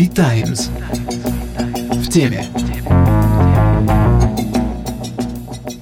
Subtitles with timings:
[0.00, 0.70] The Times.
[1.92, 2.46] В теме.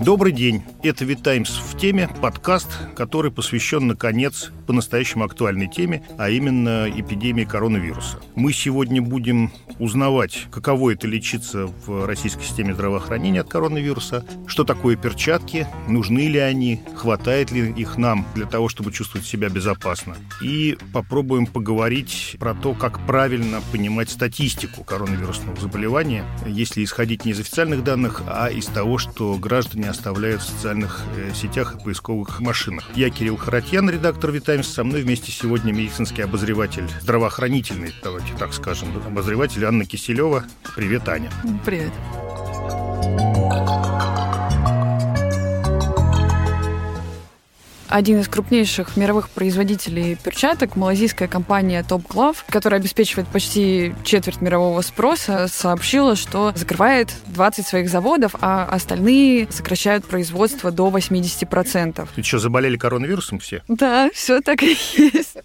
[0.00, 0.64] Добрый день.
[0.80, 8.20] Это «Витаймс в теме», подкаст, который посвящен, наконец, по-настоящему актуальной теме, а именно эпидемии коронавируса.
[8.36, 14.94] Мы сегодня будем узнавать, каково это лечиться в российской системе здравоохранения от коронавируса, что такое
[14.94, 20.16] перчатки, нужны ли они, хватает ли их нам для того, чтобы чувствовать себя безопасно.
[20.42, 27.40] И попробуем поговорить про то, как правильно понимать статистику коронавирусного заболевания, если исходить не из
[27.40, 32.84] официальных данных, а из того, что граждане оставляют в социальных э, сетях и поисковых машинах.
[32.94, 34.68] Я Кирилл Харатьян, редактор «Витаймс».
[34.68, 40.44] Со мной вместе сегодня медицинский обозреватель, здравоохранительный, давайте так скажем, обозреватель Анна Киселева.
[40.76, 41.30] Привет, Аня.
[41.64, 41.92] Привет.
[47.88, 54.80] Один из крупнейших мировых производителей перчаток, малазийская компания Top Glove, которая обеспечивает почти четверть мирового
[54.82, 62.08] спроса, сообщила, что закрывает 20 своих заводов, а остальные сокращают производство до 80%.
[62.14, 63.62] Ты что, заболели коронавирусом все?
[63.68, 65.36] Да, все так и есть.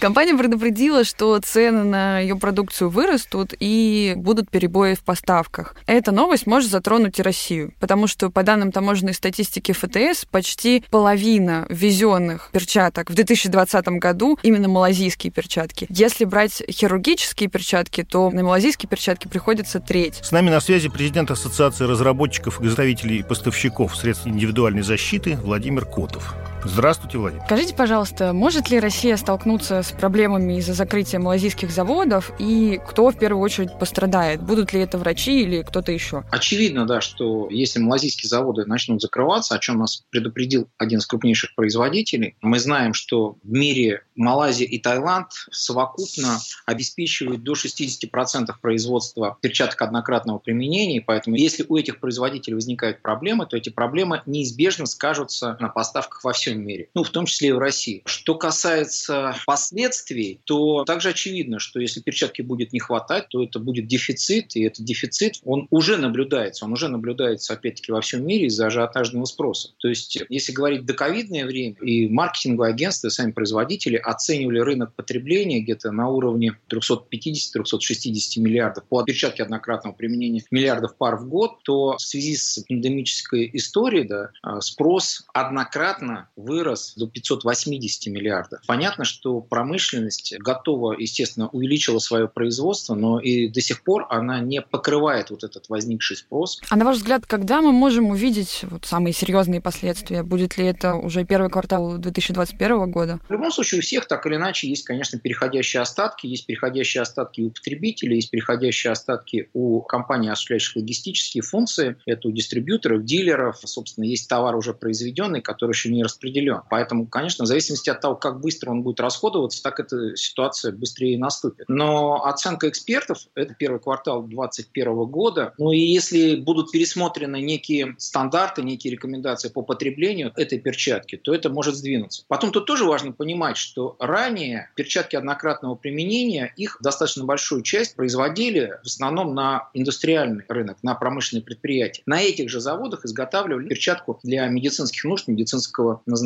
[0.00, 5.76] Компания предупредила, что цены на ее продукцию вырастут и будут перебои в поставках.
[5.86, 11.66] Эта новость может затронуть и Россию, потому что по данным таможенной статистики ФТС почти половина
[11.82, 15.86] ввезенных перчаток в 2020 году именно малазийские перчатки.
[15.90, 20.20] Если брать хирургические перчатки, то на малазийские перчатки приходится треть.
[20.22, 26.34] С нами на связи президент Ассоциации разработчиков, изготовителей и поставщиков средств индивидуальной защиты Владимир Котов.
[26.64, 27.44] Здравствуйте, Владимир.
[27.44, 33.18] Скажите, пожалуйста, может ли Россия столкнуться с проблемами из-за закрытия малазийских заводов, и кто в
[33.18, 34.42] первую очередь пострадает?
[34.42, 36.24] Будут ли это врачи или кто-то еще?
[36.30, 41.54] Очевидно, да, что если малазийские заводы начнут закрываться, о чем нас предупредил один из крупнейших
[41.56, 49.82] производителей, мы знаем, что в мире Малайзия и Таиланд совокупно обеспечивают до 60% производства перчаток
[49.82, 55.68] однократного применения, поэтому если у этих производителей возникают проблемы, то эти проблемы неизбежно скажутся на
[55.68, 58.02] поставках во всем всем мире, ну, в том числе и в России.
[58.04, 63.86] Что касается последствий, то также очевидно, что если перчатки будет не хватать, то это будет
[63.86, 68.66] дефицит, и этот дефицит, он уже наблюдается, он уже наблюдается, опять-таки, во всем мире из-за
[68.66, 69.70] ажиотажного спроса.
[69.78, 74.94] То есть, если говорить до ковидное время, и маркетинговые агентства, и сами производители оценивали рынок
[74.94, 81.96] потребления где-то на уровне 350-360 миллиардов по перчатке однократного применения миллиардов пар в год, то
[81.96, 84.30] в связи с пандемической историей да,
[84.60, 88.60] спрос однократно вырос до 580 миллиардов.
[88.66, 94.60] Понятно, что промышленность готова, естественно, увеличила свое производство, но и до сих пор она не
[94.60, 96.60] покрывает вот этот возникший спрос.
[96.68, 100.22] А на ваш взгляд, когда мы можем увидеть вот самые серьезные последствия?
[100.22, 103.20] Будет ли это уже первый квартал 2021 года?
[103.28, 106.26] В любом случае у всех так или иначе есть, конечно, переходящие остатки.
[106.26, 111.96] Есть переходящие остатки у потребителей, есть переходящие остатки у компаний, осуществляющих логистические функции.
[112.06, 113.60] Это у дистрибьюторов, дилеров.
[113.64, 116.60] Собственно, есть товар уже произведенный, который еще не распределен распределен.
[116.70, 121.18] Поэтому, конечно, в зависимости от того, как быстро он будет расходоваться, так эта ситуация быстрее
[121.18, 121.66] наступит.
[121.68, 125.52] Но оценка экспертов– это первый квартал 2021 года.
[125.58, 131.50] Ну и если будут пересмотрены некие стандарты, некие рекомендации по потреблению этой перчатки, то это
[131.50, 132.24] может сдвинуться.
[132.28, 138.78] Потом тут тоже важно понимать, что ранее перчатки однократного применения, их достаточно большую часть производили
[138.82, 142.02] в основном на индустриальный рынок, на промышленные предприятия.
[142.06, 146.21] На этих же заводах изготавливали перчатку для медицинских нужд, медицинского назначения,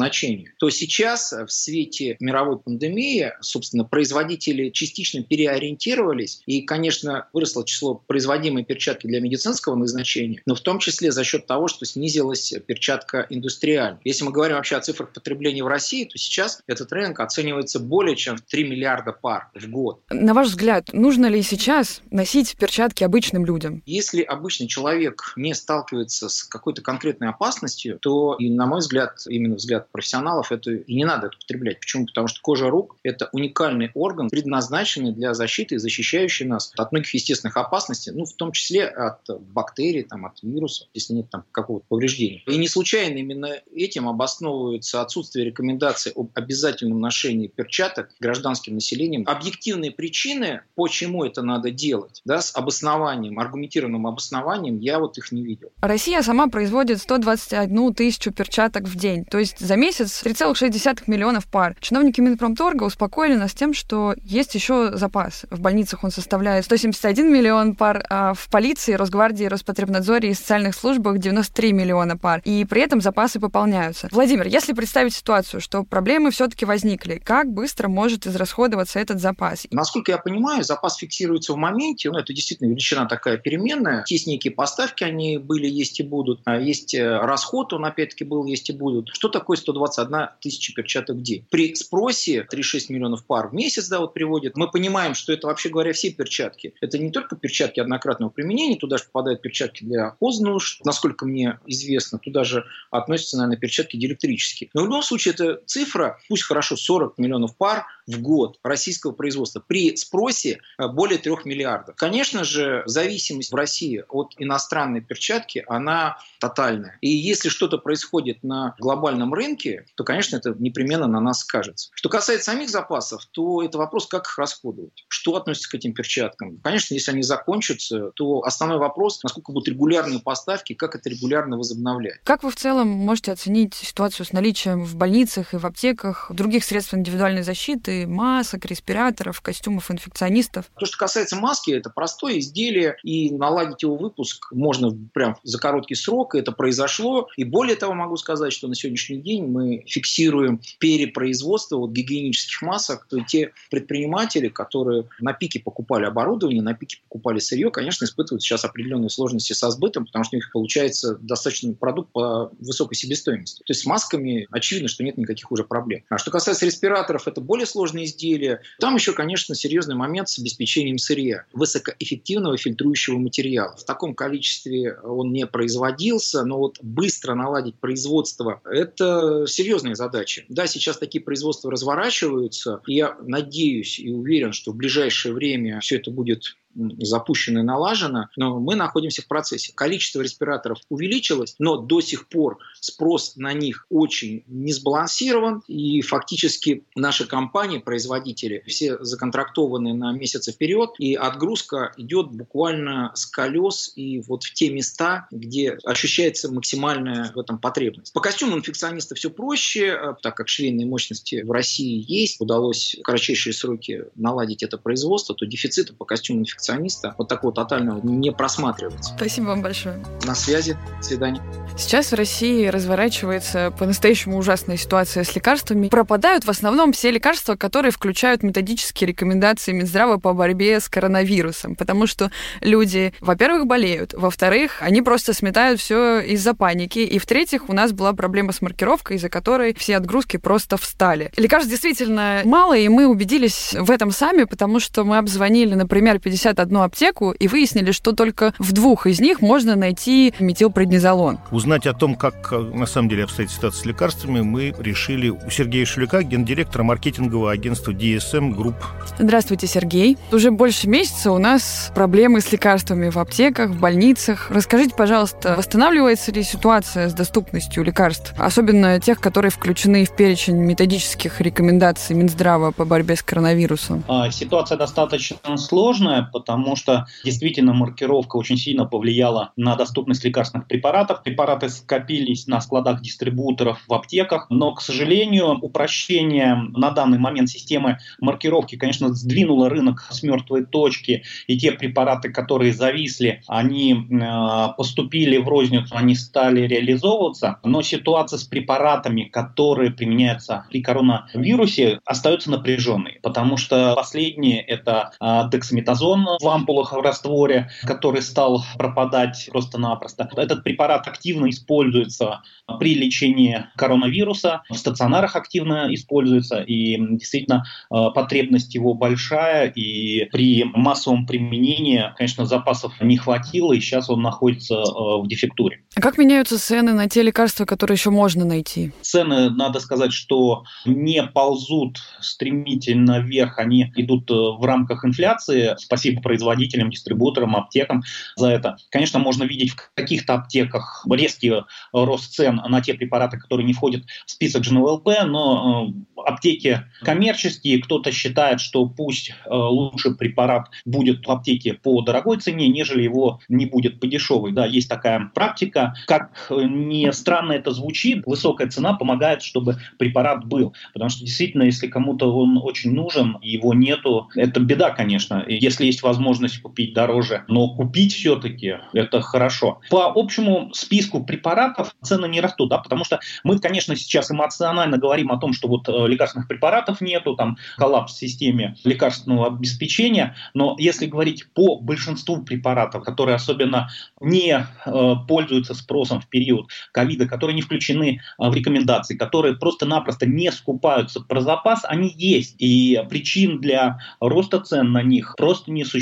[0.58, 8.64] то сейчас в свете мировой пандемии, собственно, производители частично переориентировались, и, конечно, выросло число производимой
[8.64, 14.00] перчатки для медицинского назначения, но в том числе за счет того, что снизилась перчатка индустриальная.
[14.04, 18.16] Если мы говорим вообще о цифрах потребления в России, то сейчас этот рынок оценивается более
[18.16, 20.00] чем в 3 миллиарда пар в год.
[20.10, 23.82] На ваш взгляд, нужно ли сейчас носить перчатки обычным людям?
[23.86, 29.56] Если обычный человек не сталкивается с какой-то конкретной опасностью, то, и, на мой взгляд, именно
[29.56, 31.81] взгляд взгляд профессионалов, это и не надо это употреблять.
[31.81, 32.06] Почему?
[32.06, 37.12] Потому что кожа рук– это уникальный орган, предназначенный для защиты и защищающий нас от многих
[37.15, 39.21] естественных опасностей, ну, в том числе от
[39.53, 42.42] бактерий, там, от вирусов, если нет там какого-то повреждения.
[42.47, 49.24] И не случайно именно этим обосновывается отсутствие рекомендаций об обязательном ношении перчаток гражданским населением.
[49.27, 55.42] Объективные причины, почему это надо делать, да, с обоснованием, аргументированным обоснованием, я вот их не
[55.42, 55.71] видел.
[55.80, 59.24] Россия сама производит 121 тысячу перчаток в день.
[59.24, 61.77] То есть за месяц 3,6 миллионов пар.
[61.80, 65.45] Чиновники Минпромторга успокоили нас тем, что есть еще запас.
[65.51, 71.18] В больницах он составляет 171 миллион пар, а в полиции, Росгвардии, Роспотребнадзоре и социальных службах
[71.18, 72.41] 93 миллиона пар.
[72.45, 74.09] И при этом запасы пополняются.
[74.13, 79.66] Владимир, если представить ситуацию, что проблемы все-таки возникли, как быстро может израсходоваться этот запас?
[79.71, 82.10] Насколько я понимаю, запас фиксируется в моменте.
[82.10, 84.04] Ну, это действительно величина такая переменная.
[84.07, 86.41] Есть некие поставки, они были, есть и будут.
[86.45, 89.09] А есть э, расход, он опять-таки был, есть и будут.
[89.09, 91.44] Что такое 121 тысяча перчаток в день?
[91.50, 95.68] При спросе 3,6 миллионов пар в месяц, да, вот приводит, мы понимаем, что это, вообще
[95.68, 96.74] говоря, все перчатки.
[96.80, 102.18] Это не только перчатки однократного применения, туда же попадают перчатки для хозноуж, насколько мне известно,
[102.18, 104.70] туда же относятся, наверное, перчатки диэлектрические.
[104.74, 109.62] Но в любом случае, эта цифра, пусть хорошо 40 миллионов пар в год российского производства
[109.66, 111.97] при спросе э, более 3 миллиардов.
[111.97, 116.98] Конечно же, зависимость в России от иностранной перчатки, она тотальная.
[117.00, 121.91] И если что-то происходит на глобальном рынке, то, конечно, это непременно на нас скажется.
[121.94, 125.04] Что касается самих запасов, то это вопрос, как их расходовать.
[125.09, 126.59] Что относится к этим перчаткам?
[126.62, 132.20] Конечно, если они закончатся, то основной вопрос, насколько будут регулярные поставки, как это регулярно возобновлять.
[132.24, 136.64] Как вы в целом можете оценить ситуацию с наличием в больницах и в аптеках других
[136.64, 140.66] средств индивидуальной защиты, масок, респираторов, костюмов инфекционистов?
[140.78, 145.95] То, что касается маски, это простое изделие, и наладить его выпуск можно прям за короткий
[145.95, 147.28] срок, и это произошло.
[147.37, 153.07] И более того, могу сказать, что на сегодняшний день мы фиксируем перепроизводство вот гигиенических масок.
[153.09, 158.43] То есть те предприниматели, которые на пике покупали оборудование, на пике покупали сырье, конечно, испытывают
[158.43, 163.59] сейчас определенные сложности со сбытом, потому что у них получается достаточно продукт по высокой себестоимости.
[163.59, 166.03] То есть с масками очевидно, что нет никаких уже проблем.
[166.09, 168.60] А что касается респираторов, это более сложные изделия.
[168.80, 173.77] Там еще, конечно, серьезный момент с обеспечением сырья, высокоэффективного фильтрующего материала.
[173.77, 180.44] В таком количестве он не производился, но вот быстро наладить производство– это серьезная задача.
[180.48, 185.97] Да, сейчас такие производства разворачиваются, и я надеюсь и уверен, что в ближайшее время все
[185.97, 186.56] это будет
[186.98, 189.72] запущено и налажено, но мы находимся в процессе.
[189.74, 196.84] Количество респираторов увеличилось, но до сих пор спрос на них очень не сбалансирован, и фактически
[196.94, 204.20] наши компании, производители, все законтрактованы на месяцы вперед, и отгрузка идет буквально с колес и
[204.20, 208.12] вот в те места, где ощущается максимальная в этом потребность.
[208.12, 213.02] По костюму инфекциониста все проще, э, так как швейные мощности в России есть, удалось в
[213.02, 218.33] кратчайшие сроки наладить это производство, то дефицита по костюму инфекциониста перфекциониста вот такого тотального не
[218.33, 219.15] просматривается.
[219.16, 220.03] Спасибо вам большое.
[220.24, 220.77] На связи.
[220.98, 221.42] До свидания.
[221.77, 225.89] Сейчас в России разворачивается по-настоящему ужасная ситуация с лекарствами.
[225.89, 232.07] Пропадают в основном все лекарства, которые включают методические рекомендации Минздрава по борьбе с коронавирусом, потому
[232.07, 232.30] что
[232.60, 238.15] люди, во-первых, болеют, во-вторых, они просто сметают все из-за паники, и в-третьих, у нас была
[238.15, 241.30] проблема с маркировкой, из-за которой все отгрузки просто встали.
[241.36, 246.55] Лекарств действительно мало, и мы убедились в этом сами, потому что мы обзвонили, например, 50
[246.60, 251.38] одну аптеку и выяснили, что только в двух из них можно найти метилпреднизолон.
[251.50, 255.50] Узнать о том, как э, на самом деле обстоит ситуация с лекарствами, мы решили у
[255.50, 258.75] Сергея Шулика, гендиректора маркетингового агентства DSM Group.
[259.18, 260.18] Здравствуйте, Сергей.
[260.32, 264.50] Уже больше месяца у нас проблемы с лекарствами в аптеках, в больницах.
[264.50, 271.40] Расскажите, пожалуйста, восстанавливается ли ситуация с доступностью лекарств, особенно тех, которые включены в перечень методических
[271.40, 274.04] рекомендаций Минздрава по борьбе с коронавирусом?
[274.09, 281.23] А, ситуация достаточно сложная, потому что действительно маркировка очень сильно повлияла на доступность лекарственных препаратов.
[281.23, 287.99] Препараты скопились на складах дистрибуторов в аптеках, но, к сожалению, упрощение на данный момент системы
[288.21, 295.38] маркировки, конечно, сдвинуло рынок с мертвой точки, и те препараты, которые зависли, они э, поступили
[295.38, 303.21] в розницу, они стали реализовываться, но ситуация с препаратами, которые применяются при коронавирусе, остается напряженной,
[303.23, 310.28] потому что последние это э, дексаметазон, в ампулах в растворе, который стал пропадать просто-напросто.
[310.37, 312.42] Этот препарат активно используется
[312.78, 320.64] при лечении коронавируса, в стационарах активно используется, и действительно э, потребность его большая, и при
[320.64, 325.83] массовом применении, конечно, запасов не хватило, и сейчас он находится э, в дефектуре.
[325.95, 328.92] А как меняются цены на те лекарства, которые еще можно найти?
[329.00, 335.75] Цены, надо сказать, что не ползут стремительно вверх, они идут э, в рамках инфляции.
[335.78, 338.02] Спасибо спасибо производителям, дистрибуторам, аптекам
[338.37, 338.76] за это.
[338.90, 341.52] Конечно, можно видеть в каких-то аптеках резкий
[341.92, 347.82] рост цен на те препараты, которые не входят в список ЖНВЛП, но э, аптеки коммерческие,
[347.82, 353.40] кто-то считает, что пусть э, лучше препарат будет в аптеке по дорогой цене, нежели его
[353.49, 354.52] не будет по дешевой.
[354.52, 355.94] Да, есть такая практика.
[356.06, 360.75] Как не странно это звучит, высокая цена помогает, чтобы препарат был.
[360.92, 365.44] Потому что действительно, если кому-то он очень нужен, его нету, это беда, конечно.
[365.46, 369.81] Если есть возможность купить дороже, но купить все-таки это хорошо.
[369.91, 375.31] По общему списку препаратов цены не растут, да, потому что мы, конечно, сейчас эмоционально говорим
[375.33, 380.77] о том, что вот э, лекарственных препаратов нету, там коллапс в системе лекарственного обеспечения, но
[380.79, 383.89] если говорить по большинству препаратов, которые особенно
[384.21, 390.27] не э, пользуются спросом в период ковида, которые не включены э, в рекомендации, которые просто-напросто
[390.27, 395.85] не скупаются про запас, они есть, и причин для роста цен на них просто не
[395.85, 395.96] существует.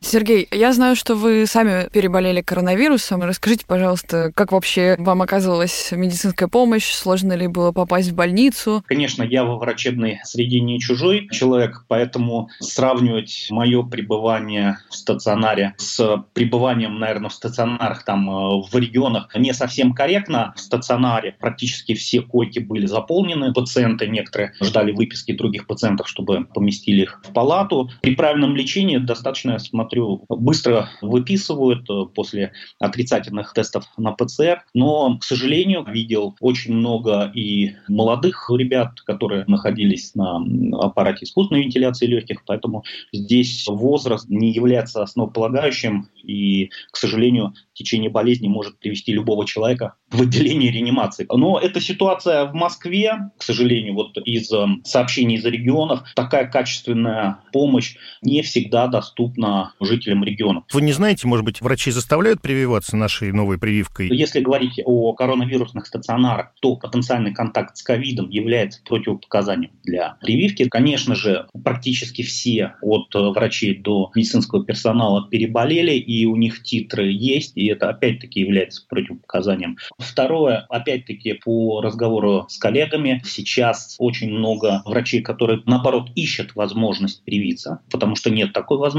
[0.00, 3.22] Сергей, я знаю, что вы сами переболели коронавирусом.
[3.22, 6.90] Расскажите, пожалуйста, как вообще вам оказывалась медицинская помощь?
[6.90, 8.84] Сложно ли было попасть в больницу?
[8.86, 16.24] Конечно, я во врачебной среде не чужой человек, поэтому сравнивать мое пребывание в стационаре с
[16.34, 20.52] пребыванием, наверное, в стационарах там э, в регионах не совсем корректно.
[20.56, 27.02] В стационаре практически все койки были заполнены, пациенты некоторые ждали выписки других пациентов, чтобы поместили
[27.02, 27.90] их в палату.
[28.00, 35.18] При правильном лечении достаточно, я смотрю, быстро выписывают э, после отрицательных тестов на ПЦР, но,
[35.18, 40.40] к сожалению, видел очень много и молодых ребят, которые находились на
[40.80, 48.46] аппарате искусственной вентиляции легких, поэтому здесь возраст не является основополагающим, и, к сожалению, течение болезни
[48.46, 51.26] может привести любого человека в отделение реанимации.
[51.30, 57.38] Но эта ситуация в Москве, к сожалению, вот из э, сообщений из регионов, такая качественная
[57.52, 60.64] помощь не всегда доступна жителям регионов.
[60.72, 64.08] Вы не знаете, может быть, врачи заставляют прививаться нашей новой прививкой?
[64.08, 70.68] Если говорить о коронавирусных стационарах, то потенциальный контакт с ковидом является противопоказанием для прививки.
[70.68, 77.10] Конечно же, практически все от э, врачей до медицинского персонала переболели, и у них титры
[77.10, 79.78] есть, и это опять-таки является противопоказанием.
[79.98, 87.80] Второе, опять-таки по разговору с коллегами, сейчас очень много врачей, которые наоборот ищут возможность привиться,
[87.90, 88.89] потому что нет такой возможности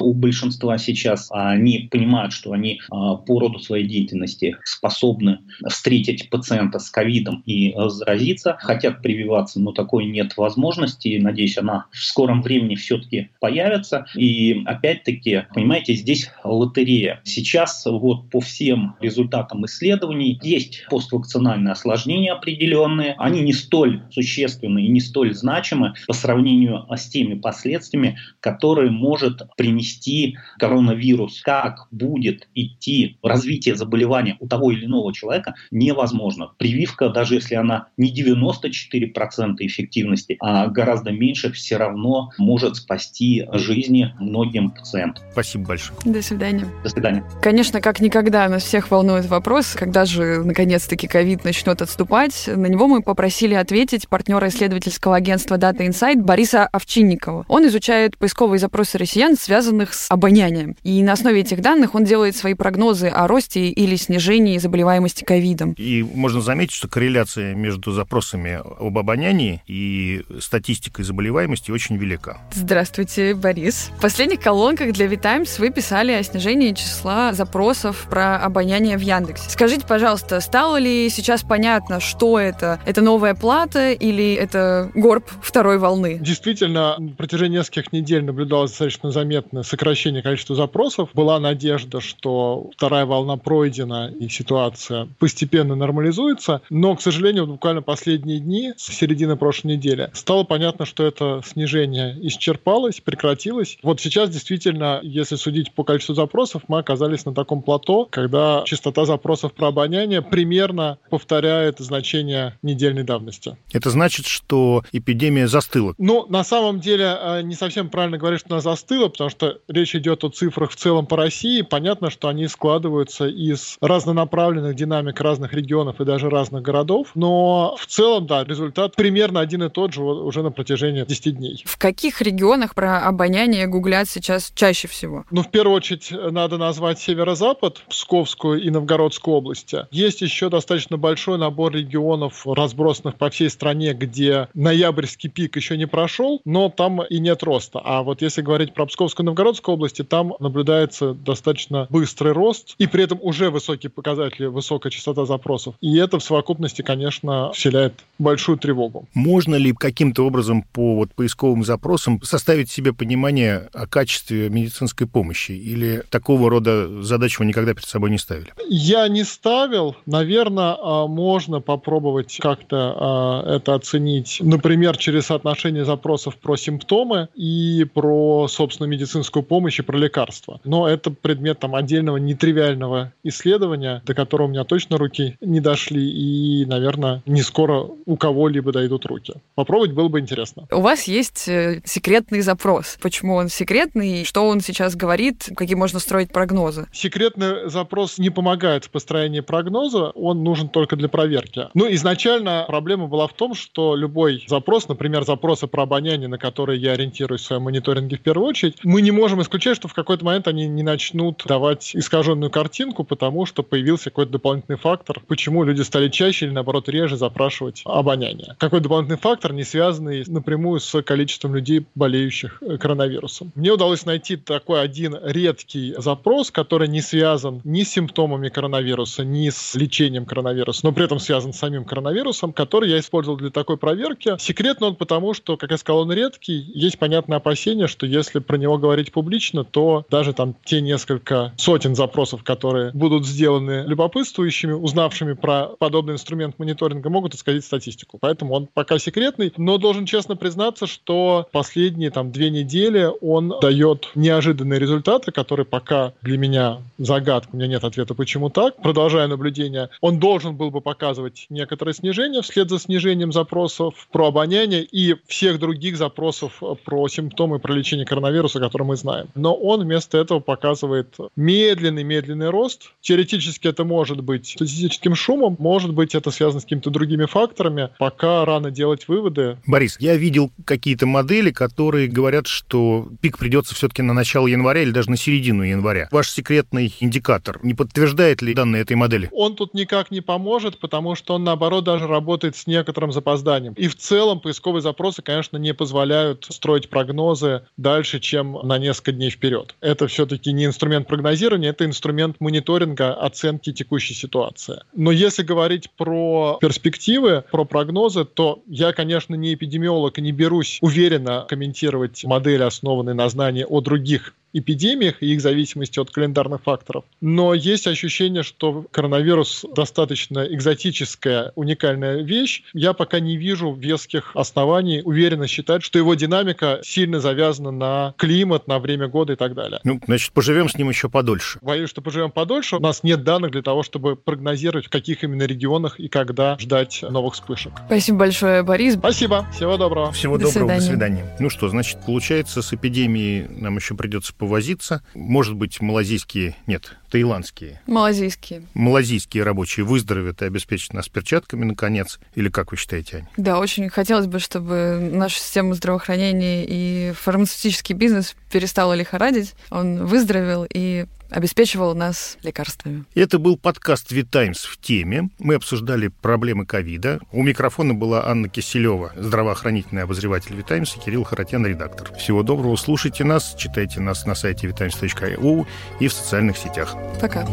[0.00, 1.28] у большинства сейчас.
[1.30, 7.74] Они понимают, что они а, по роду своей деятельности способны встретить пациента с ковидом и
[7.88, 11.18] заразиться, хотят прививаться, но такой нет возможности.
[11.20, 14.06] Надеюсь, она в скором времени все-таки появится.
[14.14, 17.20] И опять-таки, понимаете, здесь лотерея.
[17.24, 23.14] Сейчас вот по всем результатам исследований есть поствакцинальные осложнения определенные.
[23.18, 29.40] Они не столь существенны и не столь значимы по сравнению с теми последствиями, которые может
[29.56, 31.40] принести коронавирус.
[31.40, 36.50] Как будет идти развитие заболевания у того или иного человека, невозможно.
[36.58, 44.14] Прививка, даже если она не 94% эффективности, а гораздо меньше, все равно может спасти жизни
[44.20, 45.24] многим пациентам.
[45.32, 45.98] Спасибо большое.
[46.04, 46.66] До свидания.
[46.82, 47.24] До свидания.
[47.40, 52.48] Конечно, как никогда нас всех волнует вопрос, когда же наконец-таки ковид начнет отступать.
[52.54, 57.46] На него мы попросили ответить партнера исследовательского агентства Data Insight Бориса Овчинникова.
[57.48, 60.76] Он изучает поисковые запросы россиян, связанных с обонянием.
[60.82, 65.74] И на основе этих данных он делает свои прогнозы о росте или снижении заболеваемости ковидом.
[65.78, 72.40] И можно заметить, что корреляция между запросами об обонянии и статистикой заболеваемости очень велика.
[72.52, 73.90] Здравствуйте, Борис.
[73.96, 79.48] В последних колонках для VTimes вы писали о снижении числа запросов про обоняние в Яндексе.
[79.48, 82.80] Скажите, пожалуйста, стало ли сейчас понятно, что это?
[82.84, 86.18] Это новая плата или это горб второй волны?
[86.20, 91.10] Действительно, на протяжении нескольких недель наблюдалось достаточно заметное сокращение количества запросов.
[91.14, 96.62] Была надежда, что вторая волна пройдена и ситуация постепенно нормализуется.
[96.70, 102.16] Но, к сожалению, буквально последние дни, с середины прошлой недели, стало понятно, что это снижение
[102.28, 103.78] исчерпалось, прекратилось.
[103.82, 109.04] Вот сейчас действительно, если судить по количеству запросов, мы оказались на таком плато, когда частота
[109.04, 113.56] запросов про обоняние примерно повторяет значение недельной давности.
[113.72, 115.94] Это значит, что эпидемия застыла?
[115.98, 119.94] Ну, на самом деле, э, не совсем правильно говорить, что она застыла, потому что речь
[119.94, 121.62] идет о цифрах в целом по России.
[121.62, 127.08] Понятно, что они складываются из разнонаправленных динамик разных регионов и даже разных городов.
[127.14, 131.62] Но в целом, да, результат примерно один и тот же уже на протяжении 10 дней.
[131.66, 135.24] В каких регионах про обоняние гуглят сейчас чаще всего?
[135.30, 139.86] Ну, в первую очередь, надо назвать северо-запад, Псковскую и Новгородскую области.
[139.90, 145.86] Есть еще достаточно большой набор регионов, разбросанных по всей стране, где ноябрьский пик еще не
[145.86, 147.80] прошел, но там и нет роста.
[147.84, 152.86] А вот если говорить про Псковскую и Новгородскую области, там наблюдается достаточно быстрый рост, и
[152.86, 155.74] при этом уже высокие показатели, высокая частота запросов.
[155.80, 159.08] И это в совокупности, конечно, вселяет большую тревогу.
[159.14, 165.52] Можно ли каким-то образом по вот поисковым запросам составить себе понимание о качестве медицинской помощи?
[165.52, 168.52] Или такого рода задачу вы никогда перед собой не ставили?
[168.68, 169.96] Я не ставил.
[170.04, 177.86] Наверное, а, можно попробовать как-то а, это оценить, например, через соотношение запросов про симптомы и
[177.94, 180.60] про, собственно, медицинскую помощь и про лекарства.
[180.64, 186.10] Но это предмет там отдельного нетривиального исследования, до которого у меня точно руки не дошли,
[186.10, 189.34] и, наверное, не скоро у кого-либо дойдут руки.
[189.54, 190.66] Попробовать было бы интересно.
[190.70, 192.98] У вас есть э, секретный запрос.
[193.00, 194.24] Почему он секретный?
[194.24, 195.48] Что он сейчас говорит?
[195.56, 196.86] Какие можно строить прогнозы?
[196.92, 201.68] Секретный запрос не помогает в построении прогноза, он нужен только для проверки.
[201.74, 206.80] Ну, изначально проблема была в том, что любой запрос, например, запросы про обоняние, на которые
[206.80, 210.24] я ориентируюсь в своем мониторинге в первую очередь, мы не можем исключать, что в какой-то
[210.24, 215.82] момент они не начнут давать искаженную картинку, потому что появился какой-то дополнительный фактор, почему люди
[215.82, 218.56] стали чаще или, наоборот, реже запрашивать обоняние.
[218.58, 223.52] Какой дополнительный фактор, не связанный напрямую с количеством людей, болеющих э, коронавирусом.
[223.54, 229.48] Мне удалось найти такой один редкий запрос, который не связан ни с симптомами коронавируса, ни
[229.48, 233.76] с лечением коронавируса, но при этом связан с самим коронавирусом, который я использовал для такой
[233.76, 234.36] проверки.
[234.38, 236.58] Секретно он потому, что, как я сказал, он редкий.
[236.74, 241.94] Есть понятное опасение, что если про него говорить публично, то даже там те несколько сотен
[241.94, 248.18] запросов, которые будут сделаны любопытствующими, узнавшими про подобный инструмент мониторинга, могут исказить статистику.
[248.20, 254.10] Поэтому он пока секретный, но должен честно признаться, что последние там две недели он дает
[254.14, 258.76] неожиданные результаты, которые пока для меня загадка, у меня нет ответа, почему так.
[258.82, 264.82] Продолжая наблюдение, он должен был бы показывать некоторое снижение вслед за снижением запросов про обоняние
[264.82, 268.25] и всех других запросов про симптомы, про лечение коронавируса,
[268.60, 269.28] которые мы знаем.
[269.34, 272.92] Но он вместо этого показывает медленный-медленный рост.
[273.00, 277.90] Теоретически это может быть статистическим шумом, может быть это связано с какими-то другими факторами.
[277.98, 279.58] Пока рано делать выводы.
[279.66, 284.90] Борис, я видел какие-то модели, которые говорят, что пик придется все-таки на начало января или
[284.90, 286.08] даже на середину января.
[286.10, 289.28] Ваш секретный индикатор не подтверждает ли данные этой модели?
[289.32, 293.74] Он тут никак не поможет, потому что он, наоборот, даже работает с некоторым запозданием.
[293.74, 299.30] И в целом поисковые запросы, конечно, не позволяют строить прогнозы дальше, чем на несколько дней
[299.30, 299.74] вперед.
[299.80, 304.82] Это все-таки не инструмент прогнозирования, это инструмент мониторинга оценки текущей ситуации.
[304.94, 310.78] Но если говорить про перспективы, про прогнозы, то я, конечно, не эпидемиолог и не берусь
[310.80, 317.04] уверенно комментировать модели, основанные на знании о других эпидемиях и их зависимости от календарных факторов.
[317.20, 322.62] Но есть ощущение, что коронавирус достаточно экзотическая, уникальная вещь.
[322.72, 328.66] Я пока не вижу веских оснований уверенно считать, что его динамика сильно завязана на климат,
[328.66, 329.80] на время года и так далее.
[329.84, 331.58] Ну, значит, поживем с ним еще подольше.
[331.62, 332.76] Боюсь, что поживем подольше.
[332.76, 337.02] У нас нет данных для того, чтобы прогнозировать, в каких именно регионах и когда ждать
[337.08, 337.72] новых вспышек.
[337.86, 338.94] Спасибо большое, Борис.
[338.94, 339.46] Спасибо.
[339.54, 340.12] Всего доброго.
[340.12, 340.68] Всего До доброго.
[340.68, 341.16] До свидания.
[341.20, 341.36] свидания.
[341.38, 345.02] Ну что, значит, получается, с эпидемией нам еще придется повозиться.
[345.14, 348.62] Может быть, малазийские, нет, таиландские, Малазийские.
[348.74, 352.18] малазийские рабочие выздоровеют и обеспечат нас перчатками, наконец.
[352.34, 353.28] Или как вы считаете, Аня?
[353.36, 359.54] Да, очень хотелось бы, чтобы наша система здравоохранения и фармацевтический бизнес перестала лихорадить.
[359.70, 363.04] Он выздоровел и обеспечивал нас лекарствами.
[363.14, 365.30] Это был подкаст «Витаймс в теме».
[365.38, 367.20] Мы обсуждали проблемы ковида.
[367.32, 372.12] У микрофона была Анна Киселева, здравоохранительный обозреватель «Витаймс», и Кирилл Харатьян, редактор.
[372.14, 375.66] Всего доброго, слушайте нас, читайте нас на сайте vitimes.ru
[376.00, 376.94] и в социальных сетях.
[377.20, 377.46] Пока.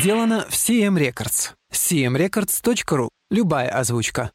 [0.00, 1.50] Сделано в CM Records.
[1.72, 3.08] cmrecords.ru.
[3.30, 4.30] Любая озвучка.